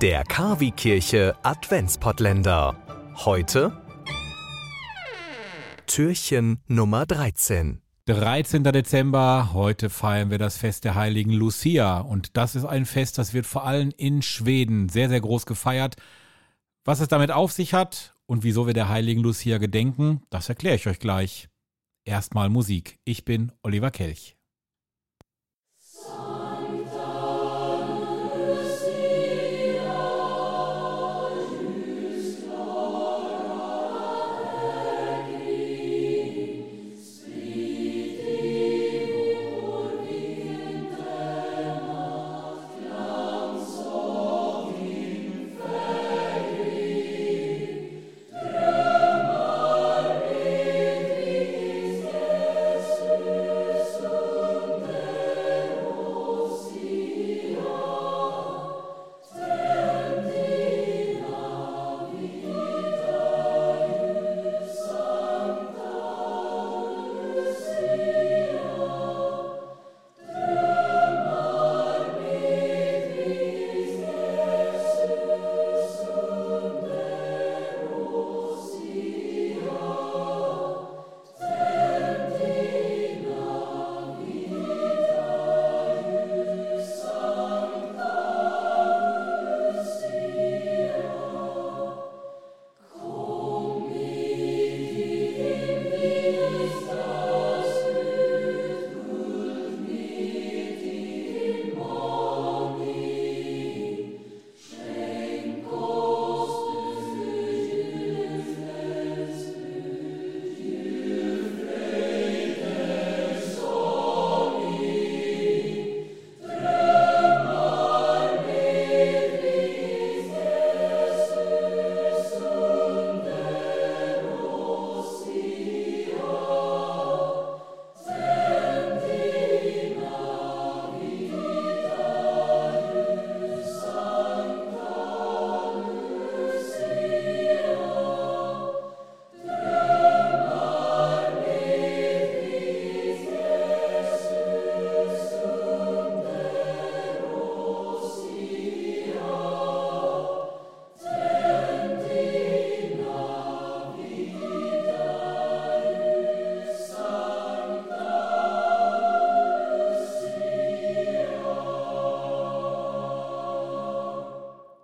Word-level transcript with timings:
Der 0.00 0.22
Kavi-Kirche 0.22 1.34
Adventspottländer. 1.42 2.76
Heute 3.16 3.82
Türchen 5.88 6.60
Nummer 6.68 7.04
13. 7.04 7.82
13. 8.06 8.62
Dezember, 8.62 9.52
heute 9.54 9.90
feiern 9.90 10.30
wir 10.30 10.38
das 10.38 10.56
Fest 10.56 10.84
der 10.84 10.94
heiligen 10.94 11.32
Lucia 11.32 11.98
und 11.98 12.36
das 12.36 12.54
ist 12.54 12.64
ein 12.64 12.86
Fest, 12.86 13.18
das 13.18 13.34
wird 13.34 13.44
vor 13.44 13.64
allem 13.64 13.90
in 13.96 14.22
Schweden 14.22 14.88
sehr, 14.88 15.08
sehr 15.08 15.20
groß 15.20 15.46
gefeiert. 15.46 15.96
Was 16.84 17.00
es 17.00 17.08
damit 17.08 17.32
auf 17.32 17.50
sich 17.50 17.74
hat 17.74 18.14
und 18.26 18.44
wieso 18.44 18.68
wir 18.68 18.74
der 18.74 18.88
heiligen 18.88 19.22
Lucia 19.22 19.58
gedenken, 19.58 20.22
das 20.30 20.48
erkläre 20.48 20.76
ich 20.76 20.86
euch 20.86 21.00
gleich. 21.00 21.48
Erstmal 22.04 22.50
Musik. 22.50 23.00
Ich 23.04 23.24
bin 23.24 23.50
Oliver 23.62 23.90
Kelch. 23.90 24.37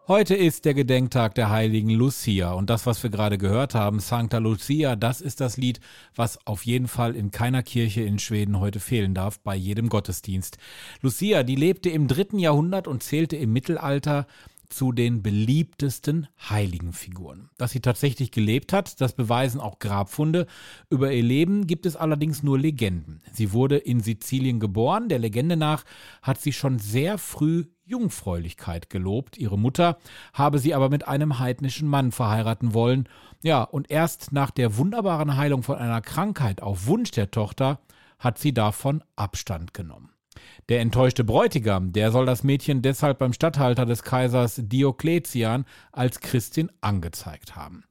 Heute 0.07 0.35
ist 0.35 0.67
der 0.67 0.75
Gedenktag 0.75 1.35
der 1.35 1.49
heiligen 1.49 1.89
Lucia 1.89 2.53
und 2.53 2.69
das, 2.69 2.85
was 2.85 3.03
wir 3.03 3.09
gerade 3.09 3.39
gehört 3.39 3.75
haben, 3.75 4.01
Sancta 4.01 4.37
Lucia, 4.37 4.97
das 4.97 5.23
ist 5.23 5.41
das 5.41 5.57
Lied, 5.57 5.81
was 6.15 6.47
auf 6.47 6.67
jeden 6.67 6.89
Fall 6.89 7.17
in 7.17 7.31
keiner 7.31 7.63
Kirche 7.63 8.03
in 8.03 8.19
Schweden 8.19 8.61
heute 8.61 8.81
fehlen 8.81 9.15
darf, 9.15 9.41
bei 9.41 9.57
jedem 9.57 9.89
Gottesdienst. 9.89 10.59
Lucia, 11.01 11.43
die 11.43 11.57
lebte 11.57 11.89
im 11.89 12.07
dritten 12.07 12.39
Jahrhundert 12.39 12.87
und 12.87 13.03
zählte 13.03 13.37
im 13.37 13.55
Mittelalter 13.55 14.27
zu 14.69 14.93
den 14.93 15.23
beliebtesten 15.23 16.27
Heiligenfiguren. 16.49 17.51
Dass 17.59 17.73
sie 17.73 17.81
tatsächlich 17.81 18.31
gelebt 18.31 18.73
hat, 18.73 19.01
das 19.01 19.15
beweisen 19.15 19.61
auch 19.61 19.79
Grabfunde. 19.79 20.47
Über 20.91 21.13
ihr 21.13 21.23
Leben 21.23 21.67
gibt 21.67 21.87
es 21.87 21.97
allerdings 21.97 22.43
nur 22.43 22.59
Legenden. 22.59 23.23
Sie 23.33 23.53
wurde 23.53 23.77
in 23.77 24.01
Sizilien 24.01 24.61
geboren. 24.61 25.09
Der 25.09 25.19
Legende 25.19 25.57
nach 25.57 25.85
hat 26.23 26.41
sie 26.41 26.53
schon 26.53 26.79
sehr 26.79 27.19
früh 27.19 27.65
Jungfräulichkeit 27.85 28.91
gelobt. 28.91 29.37
Ihre 29.37 29.59
Mutter 29.59 29.99
habe 30.33 30.59
sie 30.59 30.75
aber 30.75 30.89
mit 30.89 31.07
einem 31.07 31.39
heidnischen 31.39 31.89
Mann 31.89 32.13
verheiraten 32.13 32.75
wollen. 32.75 33.09
Ja, 33.43 33.63
und 33.63 33.91
erst 33.91 34.33
nach 34.33 34.51
der 34.51 34.77
wunderbaren 34.77 35.37
Heilung 35.37 35.63
von 35.63 35.77
einer 35.77 36.01
Krankheit 36.01 36.63
auf 36.63 36.87
Wunsch 36.87 37.11
der 37.11 37.31
Tochter 37.31 37.81
hat 38.19 38.39
sie 38.39 38.55
davon 38.55 39.05
Abstand 39.17 39.75
genommen. 39.75 40.14
Der 40.69 40.81
enttäuschte 40.81 41.25
Bräutigam, 41.25 41.93
der 41.93 42.11
soll 42.11 42.27
das 42.27 42.45
Mädchen 42.45 42.83
deshalb 42.83 43.19
beim 43.19 43.33
Statthalter 43.33 43.87
des 43.87 44.03
Kaisers 44.03 44.61
Diokletian 44.63 45.65
als 45.93 46.21
Christin 46.21 46.71
angezeigt 46.81 47.57
haben. 47.57 47.85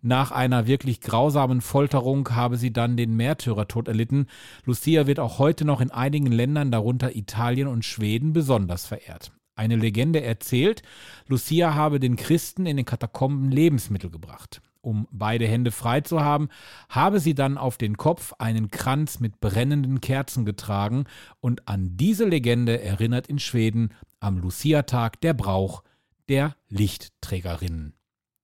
Nach 0.00 0.30
einer 0.30 0.66
wirklich 0.66 1.00
grausamen 1.00 1.60
Folterung 1.60 2.28
habe 2.30 2.56
sie 2.56 2.72
dann 2.72 2.96
den 2.96 3.16
Märtyrertod 3.16 3.88
erlitten. 3.88 4.26
Lucia 4.64 5.06
wird 5.06 5.18
auch 5.18 5.38
heute 5.38 5.64
noch 5.64 5.80
in 5.80 5.90
einigen 5.90 6.30
Ländern, 6.30 6.70
darunter 6.70 7.16
Italien 7.16 7.66
und 7.66 7.84
Schweden, 7.84 8.32
besonders 8.32 8.86
verehrt. 8.86 9.32
Eine 9.56 9.74
Legende 9.74 10.22
erzählt, 10.22 10.82
Lucia 11.26 11.74
habe 11.74 11.98
den 11.98 12.14
Christen 12.14 12.64
in 12.64 12.76
den 12.76 12.86
Katakomben 12.86 13.50
Lebensmittel 13.50 14.08
gebracht. 14.08 14.62
Um 14.80 15.08
beide 15.10 15.46
Hände 15.46 15.70
frei 15.70 16.00
zu 16.00 16.20
haben, 16.20 16.48
habe 16.88 17.20
sie 17.20 17.34
dann 17.34 17.58
auf 17.58 17.78
den 17.78 17.96
Kopf 17.96 18.32
einen 18.38 18.70
Kranz 18.70 19.18
mit 19.20 19.40
brennenden 19.40 20.00
Kerzen 20.00 20.44
getragen 20.44 21.04
und 21.40 21.68
an 21.68 21.96
diese 21.96 22.24
Legende 22.24 22.80
erinnert 22.80 23.26
in 23.26 23.38
Schweden 23.38 23.92
am 24.20 24.38
Lucia-Tag 24.38 25.20
der 25.20 25.34
Brauch 25.34 25.82
der 26.28 26.56
Lichtträgerinnen. 26.68 27.94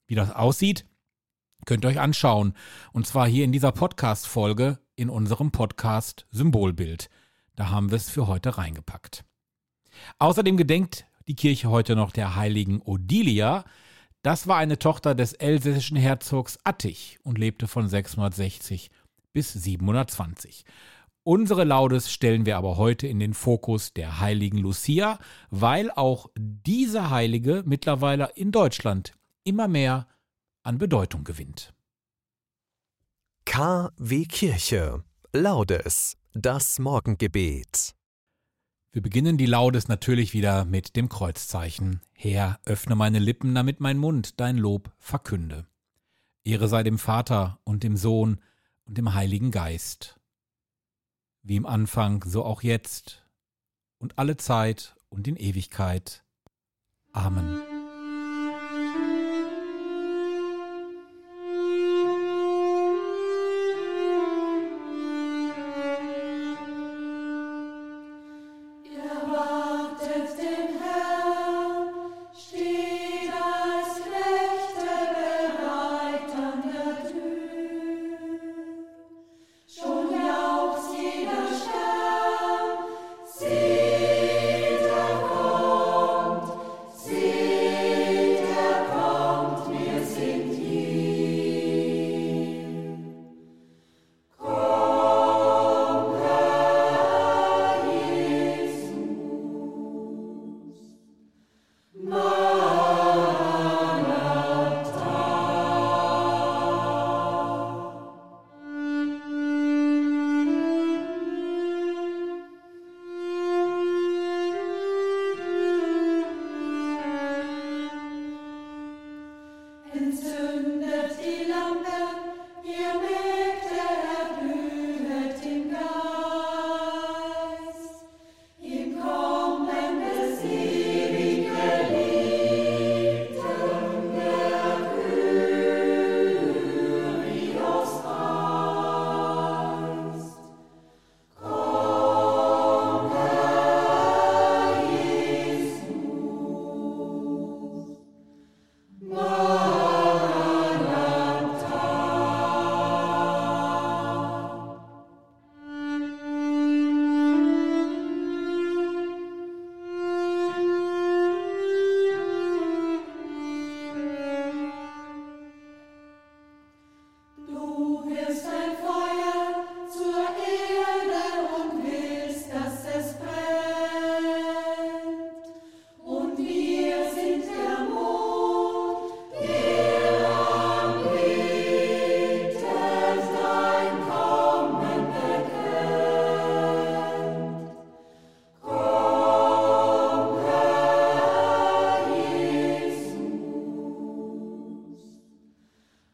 Wie 0.06 0.14
das 0.14 0.30
aussieht, 0.30 0.84
könnt 1.64 1.84
ihr 1.84 1.88
euch 1.88 2.00
anschauen. 2.00 2.54
Und 2.92 3.06
zwar 3.06 3.26
hier 3.26 3.44
in 3.44 3.52
dieser 3.52 3.72
Podcast-Folge 3.72 4.78
in 4.96 5.10
unserem 5.10 5.50
Podcast 5.50 6.26
Symbolbild. 6.30 7.08
Da 7.56 7.70
haben 7.70 7.90
wir 7.90 7.96
es 7.96 8.10
für 8.10 8.26
heute 8.26 8.58
reingepackt. 8.58 9.24
Außerdem 10.18 10.56
gedenkt 10.56 11.06
die 11.26 11.36
Kirche 11.36 11.70
heute 11.70 11.96
noch 11.96 12.10
der 12.10 12.36
heiligen 12.36 12.82
Odilia. 12.82 13.64
Das 14.25 14.49
war 14.49 14.56
eine 14.56 14.79
Tochter 14.79 15.15
des 15.15 15.35
elsässischen 15.35 15.99
Herzogs 15.99 16.59
Attich 16.65 17.19
und 17.25 17.37
lebte 17.37 17.69
von 17.69 17.88
660 17.88 18.91
bis 19.35 19.53
720. 19.53 20.65
Unsere 21.25 21.65
Laudes 21.65 22.11
stellen 22.11 22.47
wir 22.47 22.56
aber 22.56 22.79
heute 22.79 23.06
in 23.06 23.19
den 23.19 23.35
Fokus 23.35 23.93
der 23.93 24.21
heiligen 24.21 24.56
Lucia, 24.56 25.19
weil 25.50 25.91
auch 25.91 26.31
diese 26.38 27.11
Heilige 27.11 27.65
mittlerweile 27.67 28.31
in 28.35 28.50
Deutschland 28.50 29.12
immer 29.44 29.69
mehr 29.69 30.09
an 30.62 30.79
Bedeutung 30.79 31.25
gewinnt. 31.25 31.75
KW 33.44 34.25
Kirche 34.25 35.05
Laudes, 35.35 36.17
das 36.32 36.79
Morgengebet. 36.79 37.94
Wir 38.94 39.02
beginnen 39.02 39.37
die 39.37 39.46
Laudes 39.46 39.88
natürlich 39.88 40.35
wieder 40.35 40.64
mit 40.64 40.94
dem 40.94 41.08
Kreuzzeichen. 41.08 42.00
Herr, 42.12 42.61
öffne 42.64 42.94
meine 42.94 43.19
Lippen, 43.19 43.52
damit 43.52 43.81
mein 43.81 43.99
Mund 43.99 44.38
dein 44.38 44.56
Lob 44.56 44.93
verkünde. 45.00 45.67
Ehre 46.44 46.69
sei 46.69 46.85
dem 46.85 46.99
Vater 47.00 47.58
und 47.64 47.82
dem 47.82 47.96
Sohn 47.96 48.41
und 48.85 48.96
dem 48.96 49.12
Heiligen 49.12 49.50
Geist. 49.50 50.20
Wie 51.43 51.56
im 51.56 51.67
Anfang, 51.67 52.23
so 52.25 52.44
auch 52.44 52.62
jetzt 52.62 53.26
und 53.99 54.17
alle 54.17 54.37
Zeit 54.37 54.94
und 55.08 55.26
in 55.26 55.35
Ewigkeit. 55.35 56.23
Amen. 57.12 57.74
No. 102.06 102.33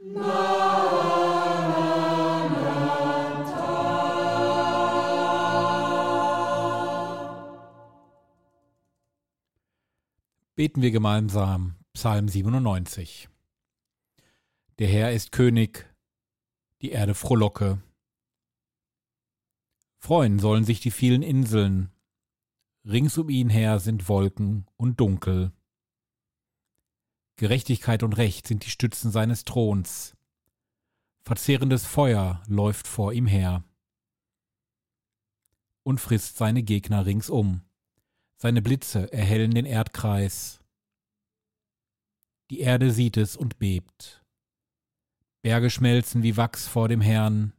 Beten 0.03 0.17
wir 10.81 10.91
gemeinsam 10.91 11.75
Psalm 11.93 12.29
97. 12.29 13.29
Der 14.79 14.89
Herr 14.89 15.13
ist 15.13 15.33
König, 15.33 15.95
die 16.81 16.93
Erde 16.93 17.15
frohlocke. 17.15 17.83
Freuen 19.99 20.39
sollen 20.39 20.65
sich 20.65 20.81
die 20.81 20.93
vielen 20.93 21.23
Inseln, 21.23 21.91
rings 22.87 23.19
um 23.19 23.29
ihn 23.29 23.51
her 23.51 23.81
sind 23.81 24.09
Wolken 24.09 24.67
und 24.79 24.99
Dunkel. 24.99 25.53
Gerechtigkeit 27.41 28.03
und 28.03 28.19
Recht 28.19 28.47
sind 28.47 28.67
die 28.67 28.71
Stützen 28.71 29.11
seines 29.11 29.45
Throns, 29.45 30.15
verzehrendes 31.23 31.87
Feuer 31.87 32.43
läuft 32.47 32.87
vor 32.87 33.15
ihm 33.15 33.27
her 33.27 33.65
und 35.83 36.03
frisst 36.03 36.37
seine 36.37 36.63
Gegner 36.63 37.07
ringsum. 37.07 37.63
Seine 38.37 38.61
Blitze 38.61 39.11
erhellen 39.11 39.53
den 39.53 39.65
Erdkreis. 39.65 40.61
Die 42.51 42.61
Erde 42.61 42.91
sieht 42.93 43.17
es 43.17 43.39
und 43.39 43.59
bebt. 43.59 44.23
Berge 45.41 45.71
schmelzen 45.71 46.23
wie 46.23 46.37
Wachs 46.37 46.69
vor 46.69 46.91
dem 46.91 47.01
Herrn, 47.01 47.55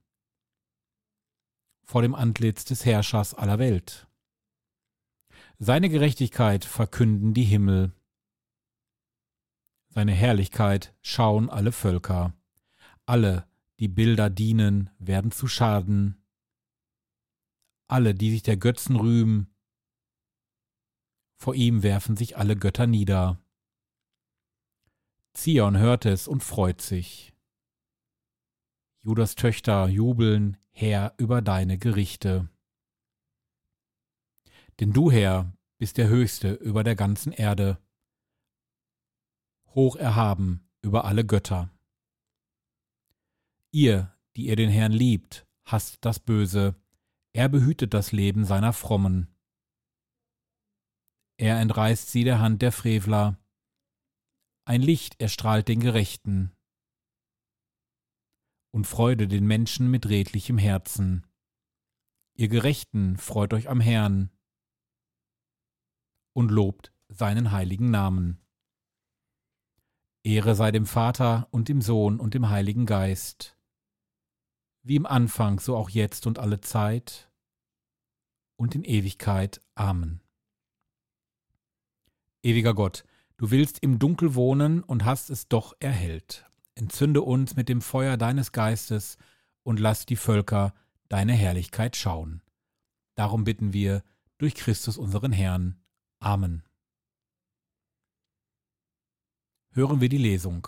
vor 1.82 2.04
dem 2.04 2.14
Antlitz 2.14 2.66
des 2.66 2.86
Herrschers 2.86 3.34
aller 3.34 3.58
Welt. 3.58 4.06
Seine 5.58 5.90
Gerechtigkeit 5.90 6.66
verkünden 6.66 7.34
die 7.34 7.46
Himmel. 7.46 7.96
Seine 9.94 10.14
Herrlichkeit 10.14 10.96
schauen 11.02 11.50
alle 11.50 11.74
Völker. 11.74 12.34
Alle, 13.06 13.46
die 13.80 13.90
Bilder 13.90 14.30
dienen, 14.30 14.90
werden 15.00 15.32
zu 15.32 15.48
Schaden. 15.48 16.24
Alle, 17.88 18.16
die 18.16 18.32
sich 18.32 18.42
der 18.42 18.56
Götzen 18.56 18.96
rühmen, 18.96 19.54
vor 21.42 21.56
ihm 21.56 21.82
werfen 21.82 22.16
sich 22.16 22.38
alle 22.38 22.56
Götter 22.56 22.86
nieder. 22.86 23.42
Zion 25.34 25.76
hört 25.76 26.06
es 26.06 26.28
und 26.28 26.44
freut 26.44 26.82
sich. 26.82 27.34
Judas 29.02 29.34
Töchter 29.34 29.88
jubeln, 29.88 30.58
Herr, 30.70 31.16
über 31.18 31.42
deine 31.42 31.80
Gerichte. 31.80 32.48
Denn 34.80 34.94
du, 34.94 35.12
Herr, 35.12 35.52
bist 35.80 35.98
der 35.98 36.10
Höchste 36.10 36.54
über 36.54 36.84
der 36.84 36.96
ganzen 36.96 37.32
Erde, 37.32 37.80
hoch 39.76 39.96
erhaben 39.96 40.68
über 40.82 41.06
alle 41.06 41.26
Götter. 41.26 41.70
Ihr, 43.72 44.16
die 44.36 44.48
ihr 44.48 44.56
den 44.56 44.70
Herrn 44.70 44.92
liebt, 44.92 45.48
hasst 45.66 46.00
das 46.02 46.20
Böse, 46.20 46.76
er 47.34 47.48
behütet 47.48 47.94
das 47.94 48.12
Leben 48.12 48.46
seiner 48.46 48.74
Frommen. 48.74 49.34
Er 51.38 51.60
entreißt 51.60 52.12
sie 52.12 52.24
der 52.24 52.40
Hand 52.40 52.62
der 52.62 52.72
Frevler. 52.72 53.40
Ein 54.66 54.82
Licht 54.82 55.20
erstrahlt 55.22 55.68
den 55.68 55.80
Gerechten 55.80 56.52
und 58.72 58.86
Freude 58.86 59.28
den 59.28 59.46
Menschen 59.46 59.90
mit 59.90 60.08
redlichem 60.08 60.58
Herzen. 60.58 61.28
Ihr 62.36 62.48
Gerechten 62.48 63.18
freut 63.18 63.54
euch 63.54 63.70
am 63.70 63.82
Herrn 63.82 64.32
und 66.34 66.50
lobt 66.50 66.94
seinen 67.10 67.52
heiligen 67.52 67.92
Namen. 67.92 68.41
Ehre 70.24 70.56
sei 70.56 70.72
dem 70.72 70.86
Vater 70.86 71.48
und 71.52 71.68
dem 71.68 71.82
Sohn 71.82 72.20
und 72.20 72.34
dem 72.34 72.50
Heiligen 72.50 72.86
Geist, 72.86 73.58
wie 74.84 74.96
im 74.96 75.06
Anfang, 75.06 75.60
so 75.60 75.76
auch 75.76 75.90
jetzt 75.90 76.28
und 76.28 76.38
alle 76.38 76.62
Zeit 76.62 77.32
und 78.56 78.76
in 78.76 78.84
Ewigkeit. 78.84 79.62
Amen. 79.74 80.22
Ewiger 82.44 82.74
Gott, 82.74 83.04
du 83.38 83.52
willst 83.52 83.80
im 83.80 83.98
Dunkel 83.98 84.36
wohnen 84.36 84.84
und 84.84 85.06
hast 85.06 85.30
es 85.30 85.48
doch 85.48 85.76
erhellt. 85.80 86.46
Entzünde 86.76 87.22
uns 87.22 87.56
mit 87.56 87.70
dem 87.70 87.82
Feuer 87.82 88.18
deines 88.18 88.52
Geistes 88.52 89.18
und 89.64 89.80
lass 89.80 90.06
die 90.06 90.16
Völker 90.16 90.74
deine 91.10 91.34
Herrlichkeit 91.34 91.96
schauen. 91.96 92.42
Darum 93.16 93.44
bitten 93.44 93.74
wir 93.74 94.04
durch 94.38 94.56
Christus 94.56 94.98
unseren 94.98 95.32
Herrn. 95.32 95.80
Amen. 96.20 96.64
Hören 99.74 100.02
wir 100.02 100.10
die 100.10 100.18
Lesung. 100.18 100.68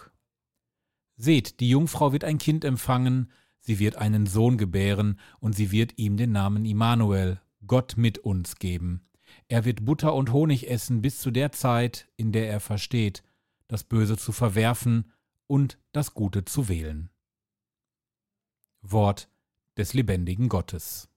Seht, 1.17 1.59
die 1.59 1.69
Jungfrau 1.69 2.13
wird 2.13 2.23
ein 2.23 2.37
Kind 2.37 2.63
empfangen, 2.63 3.31
sie 3.59 3.77
wird 3.79 3.97
einen 3.97 4.25
Sohn 4.25 4.57
gebären, 4.57 5.19
und 5.39 5.53
sie 5.53 5.71
wird 5.71 5.97
ihm 5.97 6.15
den 6.15 6.31
Namen 6.31 6.65
Immanuel, 6.65 7.41
Gott 7.67 7.95
mit 7.97 8.19
uns 8.19 8.55
geben. 8.55 9.05
Er 9.49 9.65
wird 9.65 9.83
Butter 9.83 10.13
und 10.13 10.31
Honig 10.31 10.69
essen 10.69 11.01
bis 11.01 11.19
zu 11.19 11.31
der 11.31 11.51
Zeit, 11.51 12.09
in 12.15 12.31
der 12.31 12.49
er 12.49 12.61
versteht, 12.61 13.23
das 13.67 13.83
Böse 13.83 14.17
zu 14.17 14.31
verwerfen 14.31 15.11
und 15.47 15.77
das 15.91 16.13
Gute 16.13 16.45
zu 16.45 16.69
wählen. 16.69 17.09
Wort 18.81 19.29
des 19.77 19.93
lebendigen 19.93 20.47
Gottes. 20.47 21.09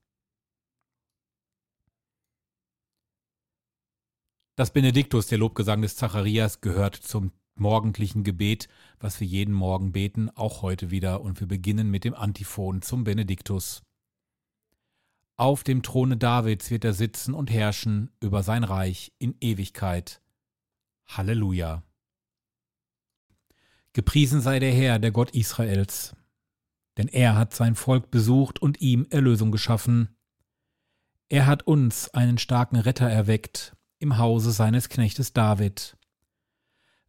Das 4.56 4.72
Benediktus, 4.72 5.26
der 5.26 5.38
Lobgesang 5.38 5.82
des 5.82 5.96
Zacharias, 5.96 6.60
gehört 6.60 6.96
zum 6.96 7.32
morgendlichen 7.58 8.24
Gebet, 8.24 8.68
was 8.98 9.20
wir 9.20 9.26
jeden 9.26 9.54
Morgen 9.54 9.92
beten, 9.92 10.30
auch 10.30 10.62
heute 10.62 10.90
wieder, 10.90 11.20
und 11.20 11.40
wir 11.40 11.48
beginnen 11.48 11.90
mit 11.90 12.04
dem 12.04 12.14
Antiphon 12.14 12.82
zum 12.82 13.04
Benediktus. 13.04 13.82
Auf 15.36 15.64
dem 15.64 15.82
Throne 15.82 16.16
Davids 16.16 16.70
wird 16.70 16.84
er 16.84 16.94
sitzen 16.94 17.34
und 17.34 17.50
herrschen 17.50 18.10
über 18.20 18.42
sein 18.42 18.64
Reich 18.64 19.12
in 19.18 19.34
Ewigkeit. 19.40 20.22
Halleluja. 21.06 21.82
Gepriesen 23.92 24.40
sei 24.40 24.58
der 24.58 24.72
Herr, 24.72 24.98
der 24.98 25.10
Gott 25.10 25.30
Israels, 25.30 26.14
denn 26.96 27.08
er 27.08 27.34
hat 27.34 27.54
sein 27.54 27.74
Volk 27.74 28.10
besucht 28.10 28.60
und 28.60 28.80
ihm 28.80 29.06
Erlösung 29.10 29.50
geschaffen. 29.50 30.16
Er 31.28 31.46
hat 31.46 31.66
uns 31.66 32.08
einen 32.10 32.38
starken 32.38 32.76
Retter 32.76 33.08
erweckt 33.08 33.76
im 33.98 34.18
Hause 34.18 34.52
seines 34.52 34.88
Knechtes 34.88 35.32
David. 35.32 35.95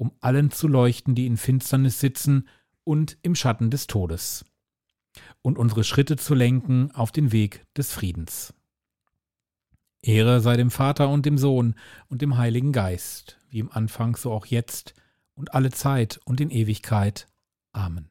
um 0.00 0.16
allen 0.20 0.50
zu 0.50 0.66
leuchten, 0.66 1.14
die 1.14 1.26
in 1.26 1.36
Finsternis 1.36 2.00
sitzen 2.00 2.48
und 2.84 3.18
im 3.20 3.34
Schatten 3.34 3.68
des 3.70 3.86
Todes, 3.86 4.46
und 5.42 5.58
unsere 5.58 5.84
Schritte 5.84 6.16
zu 6.16 6.34
lenken 6.34 6.90
auf 6.92 7.12
den 7.12 7.32
Weg 7.32 7.66
des 7.76 7.92
Friedens. 7.92 8.54
Ehre 10.00 10.40
sei 10.40 10.56
dem 10.56 10.70
Vater 10.70 11.10
und 11.10 11.26
dem 11.26 11.36
Sohn 11.36 11.74
und 12.08 12.22
dem 12.22 12.38
Heiligen 12.38 12.72
Geist, 12.72 13.38
wie 13.50 13.58
im 13.58 13.70
Anfang 13.70 14.16
so 14.16 14.32
auch 14.32 14.46
jetzt 14.46 14.94
und 15.34 15.52
alle 15.52 15.70
Zeit 15.70 16.18
und 16.24 16.40
in 16.40 16.48
Ewigkeit. 16.48 17.28
Amen. 17.72 18.08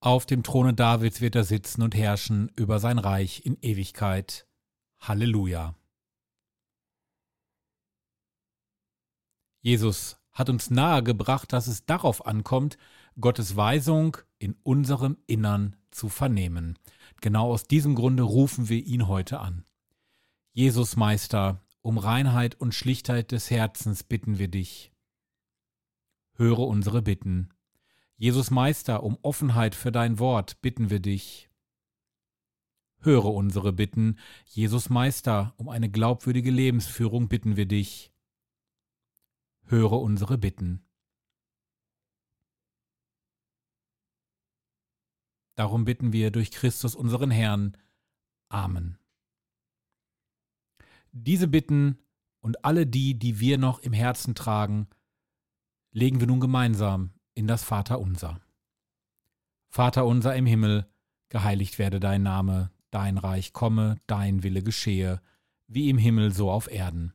Auf 0.00 0.26
dem 0.26 0.42
Throne 0.42 0.74
Davids 0.74 1.20
wird 1.20 1.36
er 1.36 1.44
sitzen 1.44 1.82
und 1.82 1.94
herrschen 1.94 2.50
über 2.56 2.80
sein 2.80 2.98
Reich 2.98 3.46
in 3.46 3.56
Ewigkeit. 3.62 4.48
Halleluja. 4.98 5.76
Jesus 9.64 10.18
hat 10.30 10.50
uns 10.50 10.70
nahegebracht, 10.70 11.50
dass 11.54 11.68
es 11.68 11.86
darauf 11.86 12.26
ankommt, 12.26 12.76
Gottes 13.18 13.56
Weisung 13.56 14.18
in 14.38 14.56
unserem 14.62 15.16
Innern 15.26 15.74
zu 15.90 16.10
vernehmen. 16.10 16.78
Genau 17.22 17.50
aus 17.50 17.64
diesem 17.64 17.94
Grunde 17.94 18.24
rufen 18.24 18.68
wir 18.68 18.84
ihn 18.84 19.08
heute 19.08 19.40
an. 19.40 19.64
Jesus 20.52 20.96
Meister, 20.96 21.62
um 21.80 21.96
Reinheit 21.96 22.60
und 22.60 22.74
Schlichtheit 22.74 23.32
des 23.32 23.50
Herzens 23.50 24.02
bitten 24.02 24.38
wir 24.38 24.48
dich. 24.48 24.92
Höre 26.34 26.58
unsere 26.58 27.00
Bitten. 27.00 27.48
Jesus 28.18 28.50
Meister, 28.50 29.02
um 29.02 29.16
Offenheit 29.22 29.74
für 29.74 29.90
dein 29.90 30.18
Wort 30.18 30.60
bitten 30.60 30.90
wir 30.90 31.00
dich. 31.00 31.48
Höre 33.00 33.32
unsere 33.32 33.72
Bitten. 33.72 34.18
Jesus 34.44 34.90
Meister, 34.90 35.54
um 35.56 35.70
eine 35.70 35.88
glaubwürdige 35.88 36.50
Lebensführung 36.50 37.28
bitten 37.28 37.56
wir 37.56 37.64
dich. 37.64 38.13
Höre 39.66 40.00
unsere 40.00 40.38
Bitten. 40.38 40.84
Darum 45.56 45.84
bitten 45.84 46.12
wir 46.12 46.30
durch 46.30 46.50
Christus 46.50 46.94
unseren 46.94 47.30
Herrn. 47.30 47.76
Amen. 48.48 48.98
Diese 51.12 51.48
Bitten 51.48 51.98
und 52.40 52.64
alle 52.64 52.86
die, 52.86 53.18
die 53.18 53.40
wir 53.40 53.56
noch 53.56 53.78
im 53.78 53.92
Herzen 53.92 54.34
tragen, 54.34 54.88
legen 55.92 56.20
wir 56.20 56.26
nun 56.26 56.40
gemeinsam 56.40 57.14
in 57.34 57.46
das 57.46 57.64
Vaterunser. 57.64 58.40
Vater 59.70 60.06
unser 60.06 60.36
im 60.36 60.44
Himmel, 60.44 60.86
geheiligt 61.30 61.78
werde 61.78 62.00
dein 62.00 62.22
Name, 62.22 62.70
dein 62.90 63.16
Reich 63.16 63.52
komme, 63.52 63.96
dein 64.06 64.42
Wille 64.42 64.62
geschehe, 64.62 65.22
wie 65.68 65.88
im 65.88 65.98
Himmel 65.98 66.32
so 66.32 66.50
auf 66.50 66.70
Erden. 66.70 67.14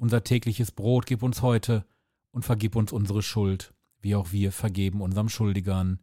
Unser 0.00 0.24
tägliches 0.24 0.72
Brot 0.72 1.04
gib 1.04 1.22
uns 1.22 1.42
heute 1.42 1.84
und 2.30 2.42
vergib 2.42 2.74
uns 2.74 2.90
unsere 2.90 3.20
Schuld, 3.20 3.74
wie 4.00 4.14
auch 4.14 4.32
wir 4.32 4.50
vergeben 4.50 5.02
unserem 5.02 5.28
Schuldigern. 5.28 6.00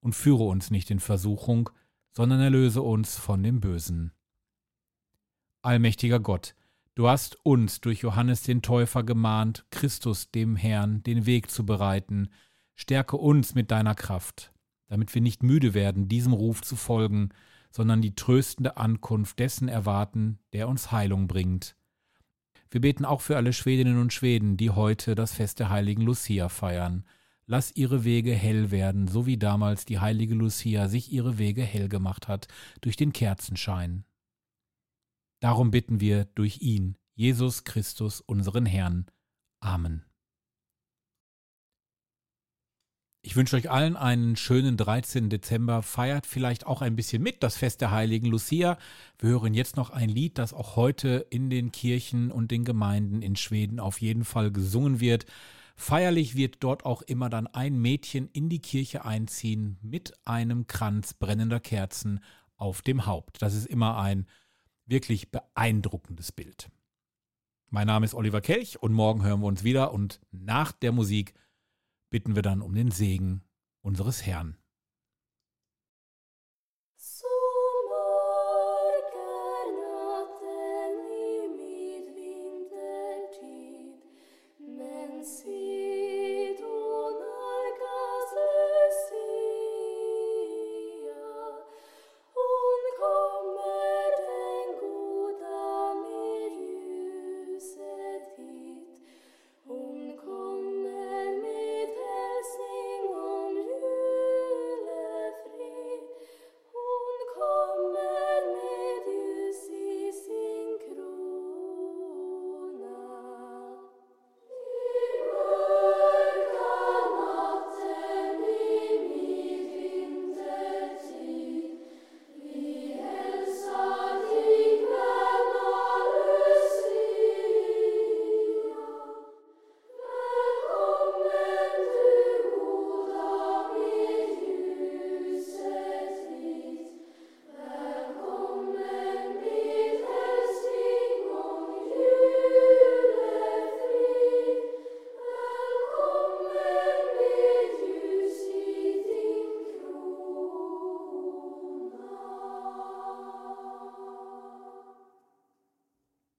Und 0.00 0.16
führe 0.16 0.42
uns 0.42 0.72
nicht 0.72 0.90
in 0.90 0.98
Versuchung, 0.98 1.70
sondern 2.10 2.40
erlöse 2.40 2.82
uns 2.82 3.16
von 3.16 3.44
dem 3.44 3.60
Bösen. 3.60 4.10
Allmächtiger 5.62 6.18
Gott, 6.18 6.56
du 6.96 7.08
hast 7.08 7.38
uns 7.44 7.80
durch 7.80 8.00
Johannes 8.00 8.42
den 8.42 8.62
Täufer 8.62 9.04
gemahnt, 9.04 9.64
Christus 9.70 10.28
dem 10.32 10.56
Herrn 10.56 11.04
den 11.04 11.24
Weg 11.24 11.48
zu 11.48 11.64
bereiten, 11.64 12.30
Stärke 12.74 13.16
uns 13.16 13.54
mit 13.54 13.70
deiner 13.70 13.94
Kraft, 13.94 14.52
damit 14.88 15.14
wir 15.14 15.22
nicht 15.22 15.44
müde 15.44 15.72
werden, 15.72 16.08
diesem 16.08 16.32
Ruf 16.32 16.62
zu 16.62 16.74
folgen, 16.74 17.28
sondern 17.70 18.02
die 18.02 18.16
tröstende 18.16 18.76
Ankunft 18.76 19.38
dessen 19.38 19.68
erwarten, 19.68 20.40
der 20.52 20.68
uns 20.68 20.90
Heilung 20.90 21.28
bringt. 21.28 21.75
Wir 22.70 22.80
beten 22.80 23.04
auch 23.04 23.20
für 23.20 23.36
alle 23.36 23.52
Schwedinnen 23.52 24.00
und 24.00 24.12
Schweden, 24.12 24.56
die 24.56 24.70
heute 24.70 25.14
das 25.14 25.32
Fest 25.32 25.60
der 25.60 25.70
heiligen 25.70 26.02
Lucia 26.02 26.48
feiern. 26.48 27.04
Lass 27.46 27.74
ihre 27.76 28.04
Wege 28.04 28.34
hell 28.34 28.70
werden, 28.70 29.06
so 29.06 29.26
wie 29.26 29.36
damals 29.36 29.84
die 29.84 30.00
heilige 30.00 30.34
Lucia 30.34 30.88
sich 30.88 31.12
ihre 31.12 31.38
Wege 31.38 31.62
hell 31.62 31.88
gemacht 31.88 32.26
hat 32.26 32.48
durch 32.80 32.96
den 32.96 33.12
Kerzenschein. 33.12 34.04
Darum 35.40 35.70
bitten 35.70 36.00
wir 36.00 36.24
durch 36.24 36.60
ihn, 36.60 36.96
Jesus 37.14 37.64
Christus, 37.64 38.20
unseren 38.20 38.66
Herrn. 38.66 39.06
Amen. 39.60 40.05
Ich 43.26 43.34
wünsche 43.34 43.56
euch 43.56 43.72
allen 43.72 43.96
einen 43.96 44.36
schönen 44.36 44.76
13. 44.76 45.28
Dezember. 45.28 45.82
Feiert 45.82 46.28
vielleicht 46.28 46.64
auch 46.64 46.80
ein 46.80 46.94
bisschen 46.94 47.20
mit 47.24 47.42
das 47.42 47.56
Fest 47.56 47.80
der 47.80 47.90
heiligen 47.90 48.28
Lucia. 48.28 48.78
Wir 49.18 49.30
hören 49.30 49.52
jetzt 49.52 49.76
noch 49.76 49.90
ein 49.90 50.08
Lied, 50.08 50.38
das 50.38 50.54
auch 50.54 50.76
heute 50.76 51.26
in 51.28 51.50
den 51.50 51.72
Kirchen 51.72 52.30
und 52.30 52.52
den 52.52 52.64
Gemeinden 52.64 53.22
in 53.22 53.34
Schweden 53.34 53.80
auf 53.80 54.00
jeden 54.00 54.24
Fall 54.24 54.52
gesungen 54.52 55.00
wird. 55.00 55.26
Feierlich 55.74 56.36
wird 56.36 56.58
dort 56.60 56.84
auch 56.84 57.02
immer 57.02 57.28
dann 57.28 57.48
ein 57.48 57.80
Mädchen 57.80 58.28
in 58.28 58.48
die 58.48 58.60
Kirche 58.60 59.04
einziehen 59.04 59.76
mit 59.82 60.12
einem 60.24 60.68
Kranz 60.68 61.12
brennender 61.12 61.58
Kerzen 61.58 62.20
auf 62.56 62.80
dem 62.80 63.06
Haupt. 63.06 63.42
Das 63.42 63.54
ist 63.54 63.66
immer 63.66 63.98
ein 63.98 64.28
wirklich 64.86 65.32
beeindruckendes 65.32 66.30
Bild. 66.30 66.70
Mein 67.70 67.88
Name 67.88 68.06
ist 68.06 68.14
Oliver 68.14 68.40
Kelch 68.40 68.80
und 68.80 68.92
morgen 68.92 69.24
hören 69.24 69.40
wir 69.40 69.48
uns 69.48 69.64
wieder 69.64 69.92
und 69.92 70.20
nach 70.30 70.70
der 70.70 70.92
Musik 70.92 71.34
bitten 72.16 72.34
wir 72.34 72.40
dann 72.40 72.62
um 72.62 72.74
den 72.74 72.90
Segen 72.90 73.42
unseres 73.82 74.24
Herrn. 74.24 74.56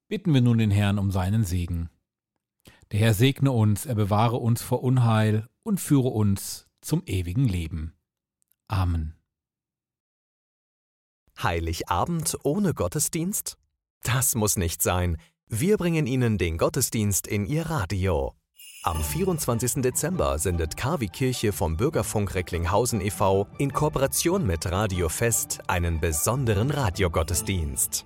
Bitten 0.09 0.33
wir 0.33 0.41
nun 0.41 0.57
den 0.57 0.71
Herrn 0.71 0.99
um 0.99 1.11
seinen 1.11 1.43
Segen. 1.43 1.89
Der 2.91 2.99
Herr 2.99 3.13
segne 3.13 3.51
uns, 3.51 3.85
er 3.85 3.95
bewahre 3.95 4.37
uns 4.37 4.61
vor 4.61 4.83
Unheil 4.83 5.47
und 5.63 5.81
führe 5.81 6.07
uns 6.09 6.67
zum 6.81 7.03
ewigen 7.05 7.45
Leben. 7.45 7.93
Amen. 8.69 9.13
Heiligabend 11.41 12.37
ohne 12.43 12.73
Gottesdienst? 12.73 13.57
Das 14.03 14.35
muss 14.35 14.55
nicht 14.55 14.81
sein. 14.81 15.17
Wir 15.47 15.77
bringen 15.77 16.07
Ihnen 16.07 16.37
den 16.37 16.57
Gottesdienst 16.57 17.27
in 17.27 17.45
Ihr 17.45 17.69
Radio. 17.69 18.33
Am 18.83 19.03
24. 19.03 19.81
Dezember 19.81 20.39
sendet 20.39 20.77
KW 20.77 21.07
Kirche 21.07 21.51
vom 21.51 21.75
Bürgerfunk 21.75 22.33
Recklinghausen 22.33 23.01
e.V. 23.01 23.47
in 23.57 23.73
Kooperation 23.73 24.47
mit 24.47 24.65
Radio 24.71 25.09
Fest 25.09 25.59
einen 25.67 25.99
besonderen 25.99 26.71
Radiogottesdienst. 26.71 28.05